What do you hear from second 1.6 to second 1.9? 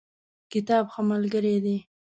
دی